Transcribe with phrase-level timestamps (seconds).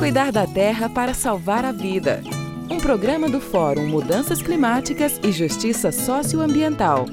[0.00, 2.22] Cuidar da Terra para salvar a vida.
[2.70, 7.04] Um programa do Fórum Mudanças Climáticas e Justiça Socioambiental.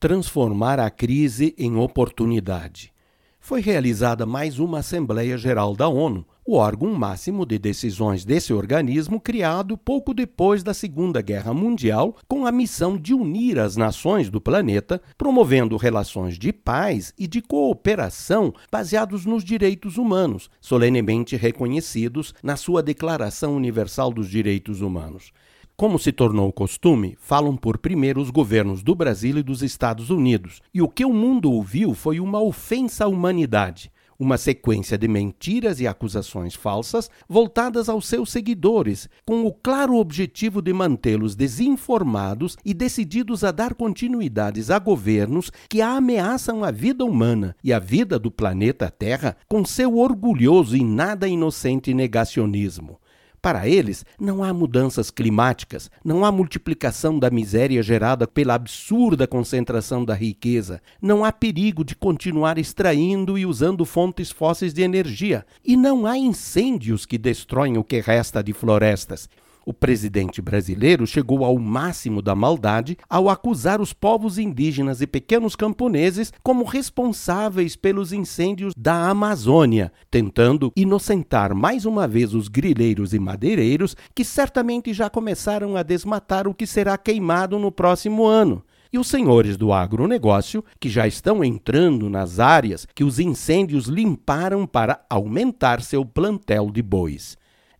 [0.00, 2.92] Transformar a crise em oportunidade.
[3.38, 9.18] Foi realizada mais uma Assembleia Geral da ONU, o órgão máximo de decisões desse organismo
[9.18, 14.40] criado pouco depois da Segunda Guerra Mundial, com a missão de unir as nações do
[14.40, 22.56] planeta, promovendo relações de paz e de cooperação baseados nos direitos humanos, solenemente reconhecidos na
[22.56, 25.32] sua Declaração Universal dos Direitos Humanos.
[25.76, 30.60] Como se tornou costume, falam por primeiro os governos do Brasil e dos Estados Unidos,
[30.74, 35.80] e o que o mundo ouviu foi uma ofensa à humanidade uma sequência de mentiras
[35.80, 42.72] e acusações falsas voltadas aos seus seguidores, com o claro objetivo de mantê-los desinformados e
[42.72, 48.30] decididos a dar continuidades a governos que ameaçam a vida humana e a vida do
[48.30, 52.98] planeta Terra com seu orgulhoso e nada inocente negacionismo.
[53.44, 60.02] Para eles, não há mudanças climáticas, não há multiplicação da miséria gerada pela absurda concentração
[60.02, 65.76] da riqueza, não há perigo de continuar extraindo e usando fontes fósseis de energia, e
[65.76, 69.28] não há incêndios que destroem o que resta de florestas.
[69.66, 75.56] O presidente brasileiro chegou ao máximo da maldade ao acusar os povos indígenas e pequenos
[75.56, 83.18] camponeses como responsáveis pelos incêndios da Amazônia, tentando inocentar mais uma vez os grileiros e
[83.18, 88.98] madeireiros que certamente já começaram a desmatar o que será queimado no próximo ano e
[88.98, 95.04] os senhores do agronegócio, que já estão entrando nas áreas que os incêndios limparam para
[95.10, 97.36] aumentar seu plantel de bois.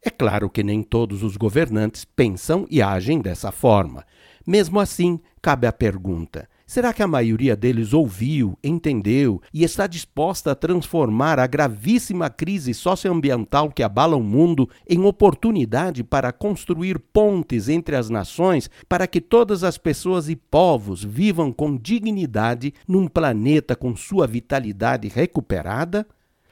[0.06, 4.04] É claro que nem todos os governantes pensam e agem dessa forma.
[4.46, 10.52] Mesmo assim, cabe a pergunta: será que a maioria deles ouviu, entendeu e está disposta
[10.52, 17.70] a transformar a gravíssima crise socioambiental que abala o mundo em oportunidade para construir pontes
[17.70, 23.74] entre as nações para que todas as pessoas e povos vivam com dignidade num planeta
[23.74, 26.06] com sua vitalidade recuperada?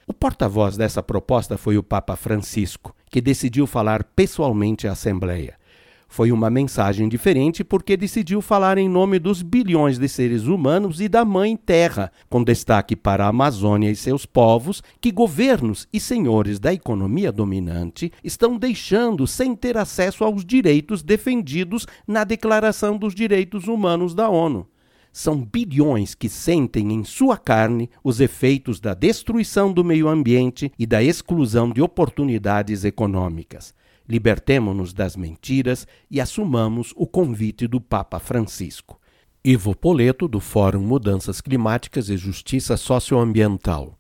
[0.06, 5.60] O porta-voz dessa proposta foi o Papa Francisco, que decidiu falar pessoalmente à Assembleia.
[6.08, 11.08] Foi uma mensagem diferente porque decidiu falar em nome dos bilhões de seres humanos e
[11.08, 16.58] da Mãe Terra, com destaque para a Amazônia e seus povos, que governos e senhores
[16.58, 23.66] da economia dominante estão deixando sem ter acesso aos direitos defendidos na Declaração dos Direitos
[23.68, 24.66] Humanos da ONU
[25.12, 30.86] são bilhões que sentem em sua carne os efeitos da destruição do meio ambiente e
[30.86, 33.74] da exclusão de oportunidades econômicas.
[34.08, 38.98] Libertemo-nos das mentiras e assumamos o convite do Papa Francisco.
[39.44, 43.98] Ivo Poleto, do Fórum Mudanças Climáticas e Justiça Socioambiental.